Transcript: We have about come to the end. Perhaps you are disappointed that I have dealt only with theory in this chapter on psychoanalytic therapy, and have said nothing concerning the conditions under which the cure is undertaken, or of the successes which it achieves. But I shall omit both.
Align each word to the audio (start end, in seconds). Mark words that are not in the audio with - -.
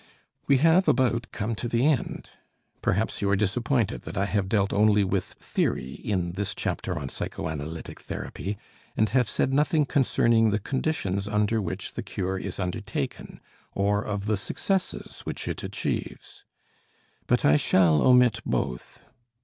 We 0.47 0.57
have 0.57 0.87
about 0.87 1.27
come 1.31 1.53
to 1.53 1.67
the 1.67 1.85
end. 1.85 2.31
Perhaps 2.81 3.21
you 3.21 3.29
are 3.29 3.35
disappointed 3.35 4.01
that 4.01 4.17
I 4.17 4.25
have 4.25 4.49
dealt 4.49 4.73
only 4.73 5.03
with 5.03 5.23
theory 5.25 5.93
in 5.93 6.31
this 6.31 6.55
chapter 6.55 6.97
on 6.97 7.07
psychoanalytic 7.09 8.01
therapy, 8.01 8.57
and 8.97 9.09
have 9.09 9.29
said 9.29 9.53
nothing 9.53 9.85
concerning 9.85 10.49
the 10.49 10.57
conditions 10.57 11.27
under 11.27 11.61
which 11.61 11.93
the 11.93 12.01
cure 12.01 12.39
is 12.39 12.59
undertaken, 12.59 13.41
or 13.73 14.03
of 14.03 14.25
the 14.25 14.37
successes 14.37 15.19
which 15.19 15.47
it 15.47 15.61
achieves. 15.61 16.45
But 17.27 17.45
I 17.45 17.55
shall 17.55 18.01
omit 18.01 18.39
both. 18.43 19.01